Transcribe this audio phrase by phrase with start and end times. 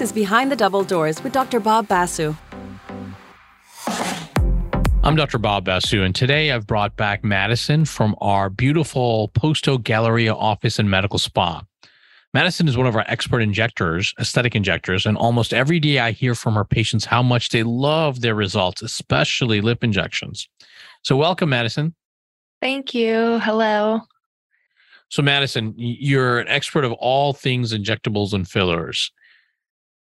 [0.00, 1.60] This is Behind the Double Doors with Dr.
[1.60, 2.34] Bob Basu.
[5.04, 5.36] I'm Dr.
[5.36, 10.78] Bob Basu, and today I've brought back Madison from our beautiful Post Oak Galleria office
[10.78, 11.62] and medical spa.
[12.32, 16.34] Madison is one of our expert injectors, aesthetic injectors, and almost every day I hear
[16.34, 20.48] from her patients how much they love their results, especially lip injections.
[21.02, 21.94] So, welcome, Madison.
[22.62, 23.38] Thank you.
[23.40, 24.00] Hello.
[25.10, 29.12] So, Madison, you're an expert of all things injectables and fillers.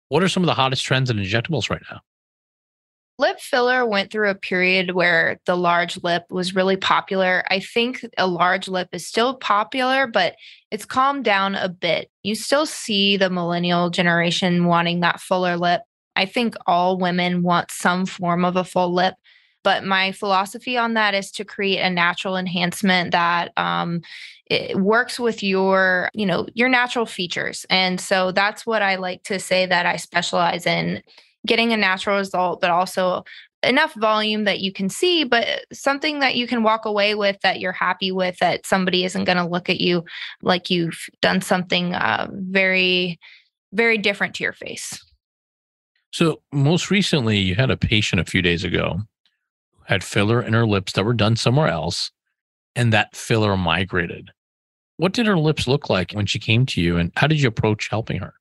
[0.09, 2.01] What are some of the hottest trends in injectables right now?
[3.17, 7.43] Lip filler went through a period where the large lip was really popular.
[7.49, 10.35] I think a large lip is still popular, but
[10.69, 12.11] it's calmed down a bit.
[12.23, 15.81] You still see the millennial generation wanting that fuller lip.
[16.17, 19.15] I think all women want some form of a full lip.
[19.65, 24.01] But my philosophy on that is to create a natural enhancement that um,
[24.45, 27.65] it works with your, you know, your natural features.
[27.67, 31.01] And so that's what I like to say that I specialize in
[31.47, 33.23] getting a natural result, but also
[33.63, 37.59] enough volume that you can see, but something that you can walk away with that
[37.59, 40.05] you're happy with, that somebody isn't going to look at you
[40.43, 43.19] like you've done something uh, very,
[43.73, 45.03] very different to your face.
[46.11, 49.01] So, most recently, you had a patient a few days ago
[49.85, 52.11] had filler in her lips that were done somewhere else,
[52.75, 54.31] and that filler migrated.
[54.97, 57.47] What did her lips look like when she came to you, and how did you
[57.47, 58.33] approach helping her?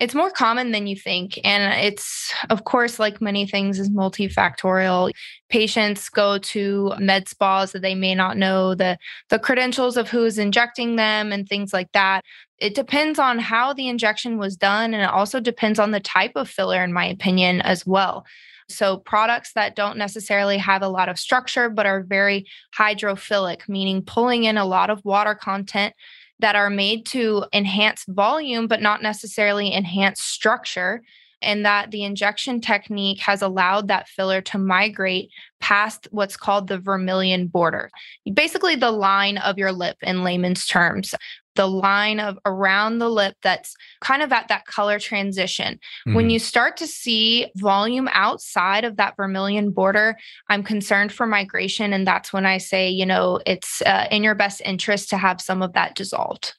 [0.00, 1.38] It's more common than you think.
[1.44, 5.12] And it's, of course, like many things, is multifactorial.
[5.48, 8.98] Patients go to med spas that they may not know the,
[9.28, 12.22] the credentials of who is injecting them and things like that.
[12.58, 14.94] It depends on how the injection was done.
[14.94, 18.26] And it also depends on the type of filler, in my opinion, as well.
[18.68, 24.02] So, products that don't necessarily have a lot of structure, but are very hydrophilic, meaning
[24.02, 25.94] pulling in a lot of water content
[26.40, 31.02] that are made to enhance volume, but not necessarily enhance structure.
[31.42, 35.28] And that the injection technique has allowed that filler to migrate
[35.60, 37.90] past what's called the vermilion border,
[38.32, 41.14] basically the line of your lip in layman's terms
[41.54, 45.74] the line of around the lip that's kind of at that color transition.
[45.74, 46.14] Mm-hmm.
[46.14, 50.16] When you start to see volume outside of that vermilion border,
[50.48, 51.92] I'm concerned for migration.
[51.92, 55.40] And that's when I say, you know, it's uh, in your best interest to have
[55.40, 56.54] some of that dissolved.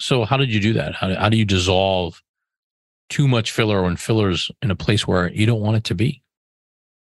[0.00, 0.94] So, how did you do that?
[0.94, 2.22] How, how do you dissolve
[3.08, 6.22] too much filler when fillers in a place where you don't want it to be?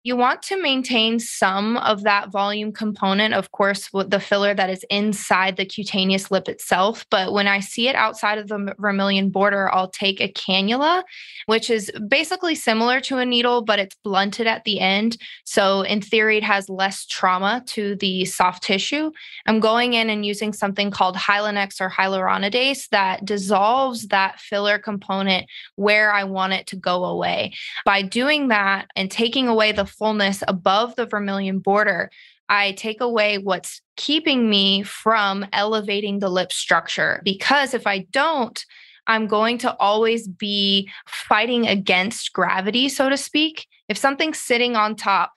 [0.03, 4.67] You want to maintain some of that volume component, of course, with the filler that
[4.67, 7.05] is inside the cutaneous lip itself.
[7.11, 11.03] But when I see it outside of the vermilion border, I'll take a cannula,
[11.45, 15.17] which is basically similar to a needle, but it's blunted at the end.
[15.43, 19.11] So, in theory, it has less trauma to the soft tissue.
[19.45, 25.45] I'm going in and using something called Hylenex or hyaluronidase that dissolves that filler component
[25.75, 27.53] where I want it to go away.
[27.85, 32.09] By doing that and taking away the fullness above the vermilion border,
[32.49, 37.21] I take away what's keeping me from elevating the lip structure.
[37.23, 38.63] Because if I don't,
[39.07, 43.67] I'm going to always be fighting against gravity, so to speak.
[43.87, 45.33] If something's sitting on top,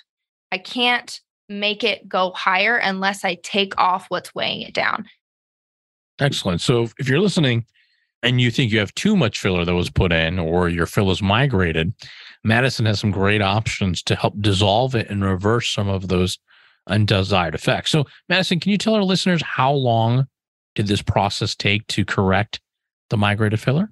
[0.53, 5.07] I can't make it go higher unless I take off what's weighing it down.
[6.21, 6.61] Excellent.
[6.61, 7.67] So if you're listening
[8.23, 11.23] and you think you have too much filler that was put in or your fillers
[11.23, 11.93] migrated,
[12.45, 16.39] Madison has some great options to help dissolve it and reverse some of those
[16.87, 17.91] undesired effects.
[17.91, 20.27] So, Madison, can you tell our listeners how long
[20.75, 22.61] did this process take to correct
[23.11, 23.91] the migrated filler?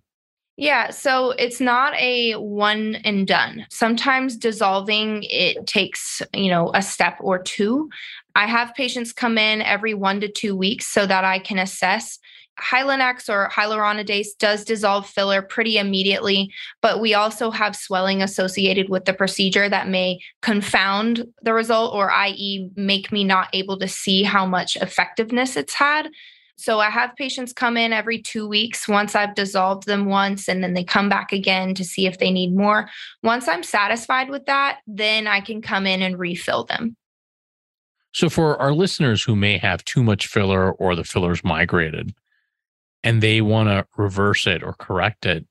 [0.59, 3.65] Yeah, so it's not a one and done.
[3.71, 7.89] Sometimes dissolving it takes, you know, a step or two.
[8.35, 12.19] I have patients come in every 1 to 2 weeks so that I can assess
[12.61, 19.05] Hylenex or hyaluronidase does dissolve filler pretty immediately, but we also have swelling associated with
[19.05, 24.23] the procedure that may confound the result or, i.e., make me not able to see
[24.23, 26.09] how much effectiveness it's had.
[26.57, 30.63] So I have patients come in every two weeks once I've dissolved them once, and
[30.63, 32.89] then they come back again to see if they need more.
[33.23, 36.97] Once I'm satisfied with that, then I can come in and refill them.
[38.15, 42.15] So, for our listeners who may have too much filler or the fillers migrated,
[43.05, 45.47] and they want to reverse it or correct it.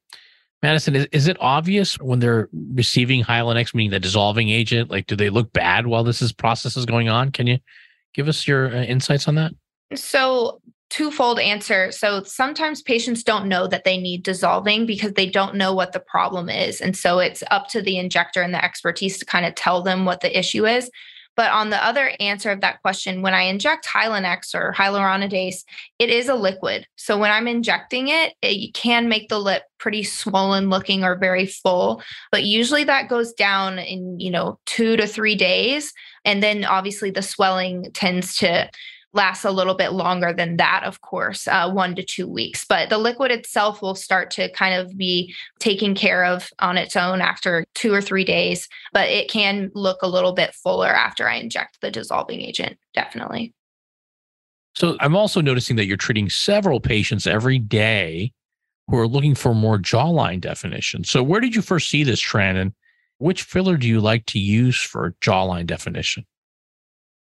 [0.63, 4.91] Madison, is, is it obvious when they're receiving Hylenex, meaning the dissolving agent?
[4.91, 7.31] Like, do they look bad while this is process is going on?
[7.31, 7.57] Can you
[8.13, 9.53] give us your uh, insights on that?
[9.95, 10.61] So,
[10.91, 11.91] twofold answer.
[11.91, 15.99] So, sometimes patients don't know that they need dissolving because they don't know what the
[15.99, 16.79] problem is.
[16.79, 20.05] And so, it's up to the injector and the expertise to kind of tell them
[20.05, 20.91] what the issue is.
[21.41, 25.63] But on the other answer of that question, when I inject Hylenex or hyaluronidase,
[25.97, 26.85] it is a liquid.
[26.97, 31.47] So when I'm injecting it, it can make the lip pretty swollen looking or very
[31.47, 32.03] full.
[32.31, 35.93] But usually that goes down in, you know, two to three days.
[36.25, 38.69] And then obviously the swelling tends to
[39.13, 42.65] lasts a little bit longer than that, of course, uh, one to two weeks.
[42.65, 46.95] But the liquid itself will start to kind of be taken care of on its
[46.95, 48.67] own after two or three days.
[48.93, 53.53] But it can look a little bit fuller after I inject the dissolving agent, definitely.
[54.73, 58.31] So I'm also noticing that you're treating several patients every day
[58.87, 61.03] who are looking for more jawline definition.
[61.03, 62.73] So where did you first see this trend and
[63.17, 66.25] which filler do you like to use for jawline definition?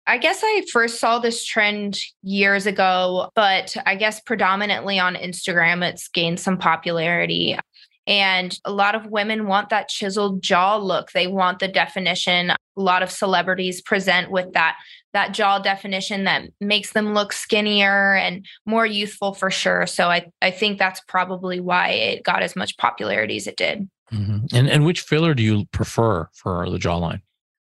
[0.07, 5.83] I guess I first saw this trend years ago, but I guess predominantly on Instagram,
[5.83, 7.59] it's gained some popularity.
[8.07, 11.11] And a lot of women want that chiseled jaw look.
[11.11, 12.51] They want the definition.
[12.51, 14.77] A lot of celebrities present with that
[15.11, 19.87] that jaw definition that makes them look skinnier and more youthful for sure.
[19.87, 23.89] So I, I think that's probably why it got as much popularity as it did.
[24.13, 24.55] Mm-hmm.
[24.55, 27.21] And and which filler do you prefer for the jawline?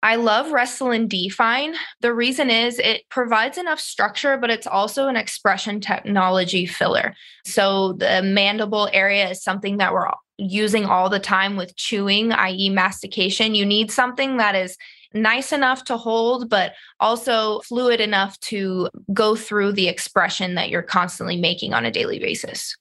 [0.02, 1.74] I love Restylane Define.
[2.00, 7.14] The reason is it provides enough structure, but it's also an expression technology filler.
[7.44, 12.70] So the mandible area is something that we're using all the time with chewing, i.e.,
[12.70, 13.56] mastication.
[13.56, 14.76] You need something that is
[15.14, 20.82] nice enough to hold, but also fluid enough to go through the expression that you're
[20.82, 22.76] constantly making on a daily basis.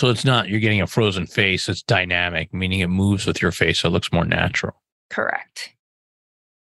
[0.00, 3.52] So it's not you're getting a frozen face, it's dynamic, meaning it moves with your
[3.52, 4.74] face, so it looks more natural.
[5.10, 5.74] Correct.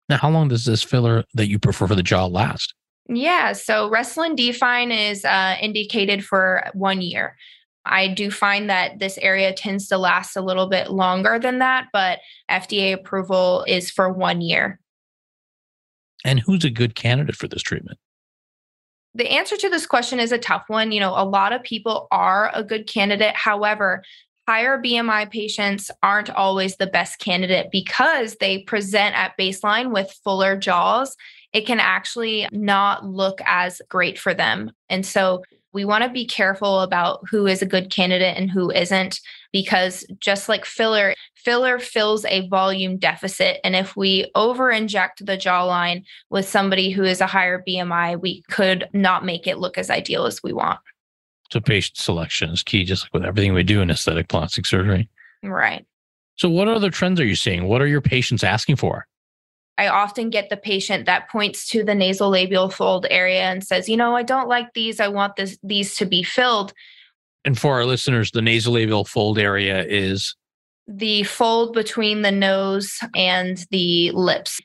[0.10, 2.74] Now, how long does this filler that you prefer for the jaw last?
[3.08, 7.36] Yeah, so Restylane Define is uh, indicated for one year.
[7.86, 11.88] I do find that this area tends to last a little bit longer than that,
[11.94, 12.20] but
[12.50, 14.80] FDA approval is for one year.
[16.26, 17.98] And who's a good candidate for this treatment?
[19.16, 20.92] The answer to this question is a tough one.
[20.92, 23.36] You know, a lot of people are a good candidate.
[23.36, 24.04] However,
[24.50, 30.58] higher BMI patients aren't always the best candidate because they present at baseline with fuller
[30.58, 31.16] jaws.
[31.54, 34.72] It can actually not look as great for them.
[34.90, 38.72] And so we want to be careful about who is a good candidate and who
[38.72, 39.20] isn't,
[39.54, 43.60] because just like filler, filler fills a volume deficit.
[43.64, 48.42] And if we over inject the jawline with somebody who is a higher BMI, we
[48.50, 50.80] could not make it look as ideal as we want.
[51.52, 55.10] So patient selection is key, just like with everything we do in aesthetic plastic surgery.
[55.44, 55.86] Right.
[56.36, 57.68] So what other trends are you seeing?
[57.68, 59.08] What are your patients asking for?
[59.78, 63.98] I often get the patient that points to the nasolabial fold area and says, "You
[63.98, 65.00] know, I don't like these.
[65.00, 66.74] I want this these to be filled."
[67.46, 70.36] And for our listeners, the nasolabial fold area is
[70.88, 74.60] the fold between the nose and the lips.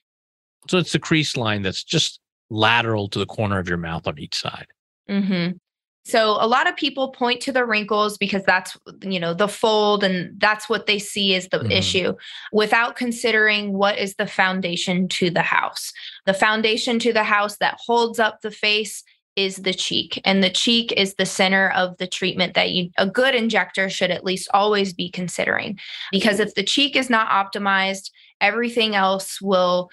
[0.69, 2.19] So it's the crease line that's just
[2.51, 4.67] lateral to the corner of your mouth on each side.
[5.09, 5.57] Mm-hmm.
[6.07, 10.05] So a lot of people point to the wrinkles because that's you know the fold
[10.05, 11.71] and that's what they see as the mm-hmm.
[11.71, 12.15] issue
[12.53, 15.93] without considering what is the foundation to the house.
[16.27, 19.03] The foundation to the house that holds up the face
[19.37, 23.07] is the cheek and the cheek is the center of the treatment that you a
[23.07, 25.77] good injector should at least always be considering
[26.13, 28.11] because if the cheek is not optimized
[28.41, 29.91] everything else will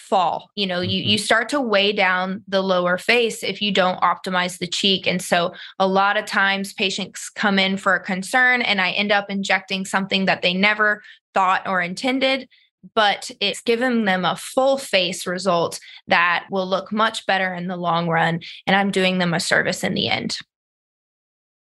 [0.00, 0.50] fall.
[0.56, 1.24] You know you you mm-hmm.
[1.24, 5.06] start to weigh down the lower face if you don't optimize the cheek.
[5.06, 9.12] And so a lot of times patients come in for a concern and i end
[9.12, 11.02] up injecting something that they never
[11.34, 12.48] thought or intended
[12.94, 17.76] but it's given them a full face result that will look much better in the
[17.76, 20.38] long run and i'm doing them a service in the end.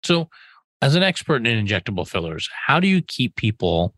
[0.03, 0.29] So
[0.81, 3.93] as an expert in injectable fillers how do you keep people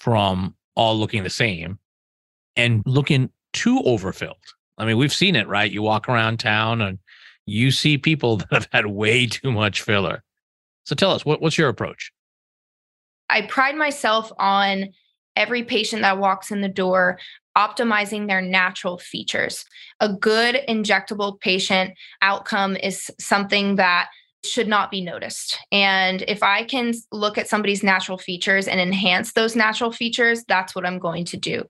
[0.00, 1.78] from all looking the same
[2.58, 4.36] and looking too overfilled.
[4.76, 5.70] I mean, we've seen it, right?
[5.70, 6.98] You walk around town and
[7.46, 10.22] you see people that have had way too much filler.
[10.84, 12.12] So tell us, what, what's your approach?
[13.30, 14.88] I pride myself on
[15.36, 17.18] every patient that walks in the door
[17.56, 19.64] optimizing their natural features.
[20.00, 24.08] A good injectable patient outcome is something that
[24.44, 25.58] should not be noticed.
[25.72, 30.74] And if I can look at somebody's natural features and enhance those natural features, that's
[30.74, 31.64] what I'm going to do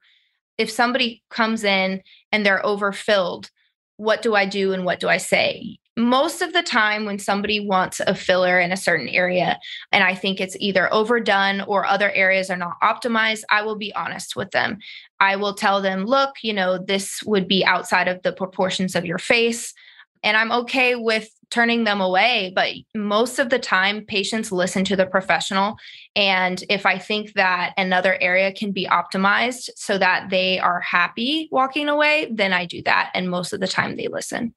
[0.58, 3.50] if somebody comes in and they're overfilled,
[3.96, 5.78] what do I do and what do I say?
[5.96, 9.58] Most of the time, when somebody wants a filler in a certain area,
[9.90, 13.92] and I think it's either overdone or other areas are not optimized, I will be
[13.94, 14.78] honest with them.
[15.18, 19.04] I will tell them, look, you know, this would be outside of the proportions of
[19.04, 19.74] your face.
[20.22, 22.52] And I'm okay with turning them away.
[22.54, 25.76] But most of the time, patients listen to the professional.
[26.14, 31.48] And if I think that another area can be optimized so that they are happy
[31.50, 33.10] walking away, then I do that.
[33.14, 34.54] And most of the time, they listen.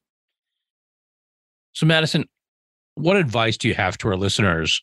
[1.72, 2.28] So, Madison,
[2.94, 4.82] what advice do you have to our listeners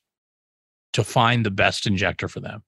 [0.93, 2.63] to find the best injector for them?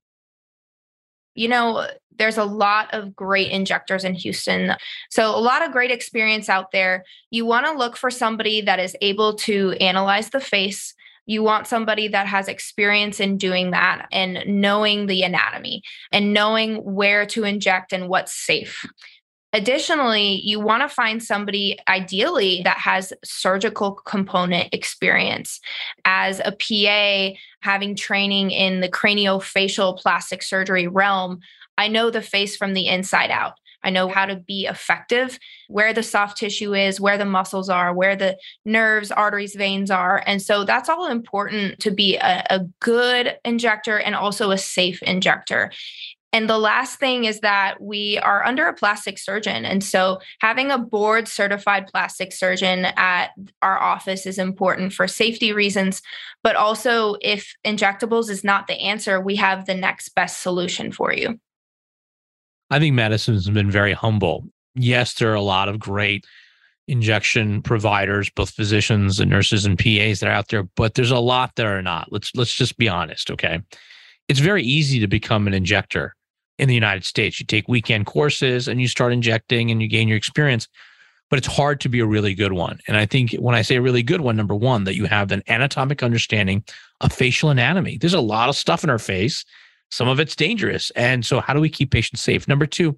[1.36, 4.76] You know, there's a lot of great injectors in Houston.
[5.10, 7.04] So, a lot of great experience out there.
[7.32, 10.94] You want to look for somebody that is able to analyze the face.
[11.26, 16.78] You want somebody that has experience in doing that and knowing the anatomy and knowing
[16.78, 18.86] where to inject and what's safe.
[19.54, 25.60] Additionally, you want to find somebody ideally that has surgical component experience.
[26.06, 31.42] As a PA, having training in the craniofacial plastic surgery realm,
[31.78, 33.54] I know the face from the inside out.
[33.84, 37.94] I know how to be effective, where the soft tissue is, where the muscles are,
[37.94, 40.24] where the nerves, arteries, veins are.
[40.26, 45.02] And so that's all important to be a, a good injector and also a safe
[45.02, 45.72] injector.
[46.34, 49.66] And the last thing is that we are under a plastic surgeon.
[49.66, 55.52] And so having a board certified plastic surgeon at our office is important for safety
[55.52, 56.02] reasons.
[56.42, 61.14] But also, if injectables is not the answer, we have the next best solution for
[61.14, 61.38] you.
[62.70, 64.48] I think Madison's been very humble.
[64.76, 66.26] Yes, there are a lot of great
[66.88, 71.20] injection providers, both physicians and nurses and PAs that are out there, but there's a
[71.20, 72.08] lot that are not.
[72.12, 73.60] Let's let's just be honest, okay?
[74.30, 76.16] It's very easy to become an injector
[76.62, 77.40] in the United States.
[77.40, 80.68] You take weekend courses and you start injecting and you gain your experience,
[81.30, 82.80] but it's hard to be a really good one.
[82.88, 85.32] And I think when I say a really good one, number one, that you have
[85.32, 86.64] an anatomic understanding
[87.02, 87.98] of facial anatomy.
[87.98, 89.44] There's a lot of stuff in our face.
[89.90, 90.92] Some of it's dangerous.
[90.92, 92.48] And so, how do we keep patients safe?
[92.48, 92.96] Number two,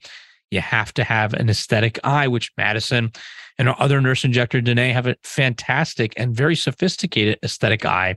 [0.52, 3.14] you have to have an aesthetic eye, which Madison
[3.58, 8.16] and our other nurse injector, Danae, have a fantastic and very sophisticated aesthetic eye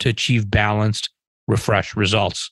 [0.00, 1.08] to achieve balanced,
[1.46, 2.50] refreshed results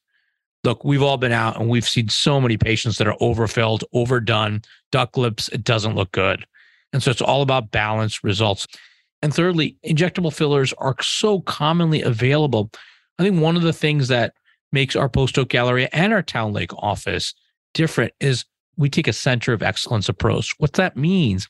[0.67, 4.61] look, we've all been out and we've seen so many patients that are overfilled, overdone,
[4.91, 5.49] duck lips.
[5.49, 6.45] It doesn't look good.
[6.93, 8.67] And so it's all about balance results.
[9.23, 12.71] And thirdly, injectable fillers are so commonly available.
[13.19, 14.35] I think one of the things that
[14.73, 17.33] makes our Post Oak Galleria and our Town Lake office
[17.73, 18.45] different is
[18.77, 20.55] we take a center of excellence approach.
[20.59, 21.49] What that means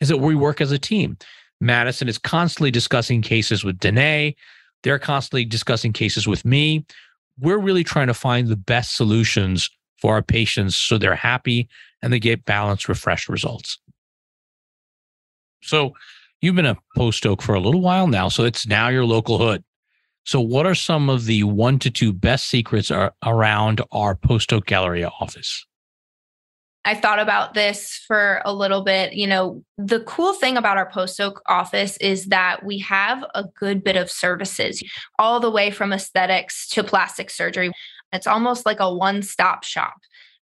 [0.00, 1.18] is that we work as a team.
[1.60, 4.34] Madison is constantly discussing cases with Danae.
[4.82, 6.84] They're constantly discussing cases with me
[7.38, 11.68] we're really trying to find the best solutions for our patients so they're happy
[12.02, 13.78] and they get balanced, refreshed results.
[15.62, 15.94] So
[16.40, 19.38] you've been a post oak for a little while now, so it's now your local
[19.38, 19.64] hood.
[20.26, 24.52] So, what are some of the one to two best secrets are around our post
[24.52, 25.66] oak Galleria office?
[26.84, 29.14] I thought about this for a little bit.
[29.14, 33.44] You know, the cool thing about our post oak office is that we have a
[33.44, 34.82] good bit of services,
[35.18, 37.72] all the way from aesthetics to plastic surgery.
[38.12, 39.94] It's almost like a one stop shop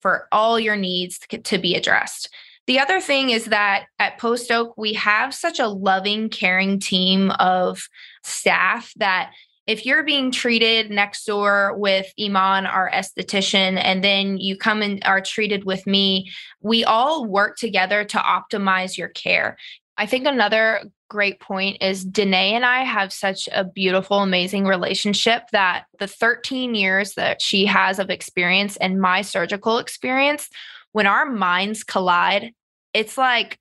[0.02, 2.30] for all your needs to be addressed.
[2.68, 7.32] The other thing is that at Post Oak, we have such a loving, caring team
[7.32, 7.90] of
[8.24, 9.32] staff that
[9.70, 15.00] if you're being treated next door with Iman, our esthetician, and then you come and
[15.06, 19.58] are treated with me, we all work together to optimize your care.
[19.96, 25.44] I think another great point is Danae and I have such a beautiful, amazing relationship
[25.52, 30.50] that the 13 years that she has of experience and my surgical experience,
[30.94, 32.54] when our minds collide,
[32.96, 33.60] it's like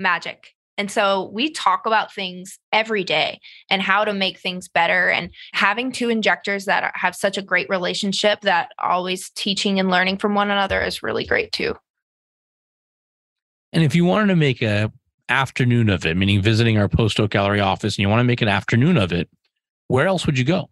[0.00, 0.53] magic.
[0.76, 3.40] And so we talk about things every day
[3.70, 5.08] and how to make things better.
[5.08, 10.18] And having two injectors that have such a great relationship that always teaching and learning
[10.18, 11.76] from one another is really great too.
[13.72, 14.92] And if you wanted to make a
[15.28, 18.42] afternoon of it, meaning visiting our Post Oak Gallery office, and you want to make
[18.42, 19.28] an afternoon of it,
[19.88, 20.70] where else would you go?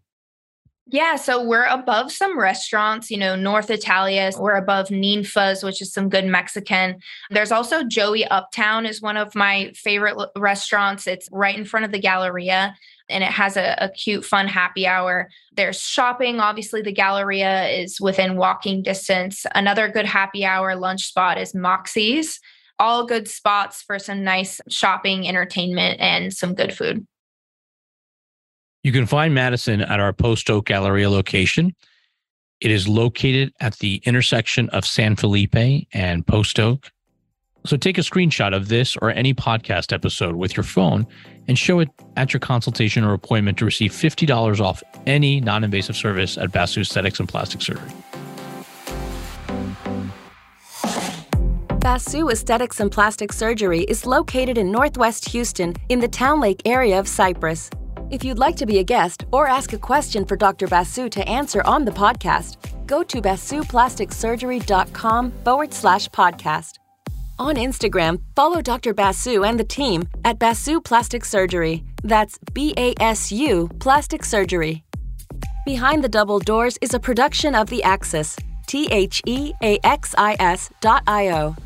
[0.87, 4.31] Yeah, so we're above some restaurants, you know, North Italia.
[4.37, 6.99] We're above Ninfa's, which is some good Mexican.
[7.31, 11.07] There's also Joey Uptown is one of my favorite restaurants.
[11.07, 12.75] It's right in front of the Galleria
[13.09, 15.29] and it has a, a cute, fun happy hour.
[15.55, 16.41] There's shopping.
[16.41, 19.47] Obviously, the Galleria is within walking distance.
[19.55, 22.41] Another good happy hour lunch spot is Moxie's.
[22.79, 27.07] All good spots for some nice shopping, entertainment, and some good food.
[28.83, 31.75] You can find Madison at our Post Oak Galleria location.
[32.61, 36.91] It is located at the intersection of San Felipe and Post Oak.
[37.65, 41.07] So take a screenshot of this or any podcast episode with your phone
[41.47, 45.95] and show it at your consultation or appointment to receive $50 off any non invasive
[45.95, 47.91] service at Basu Aesthetics and Plastic Surgery.
[51.79, 56.99] Basu Aesthetics and Plastic Surgery is located in Northwest Houston in the Town Lake area
[56.99, 57.71] of Cypress.
[58.13, 60.69] If you'd like to be a guest or ask a question for Dr.
[60.69, 66.73] Basu to answer on the podcast, go to basuplasticsurgery.com forward slash podcast.
[67.39, 68.93] On Instagram, follow Dr.
[68.93, 71.85] Basu and the team at Basu Plastic Surgery.
[72.05, 74.85] That's B A S U Plastic Surgery.
[75.65, 80.15] Behind the Double Doors is a production of The Axis, T H E A X
[80.19, 81.57] I S dot I O.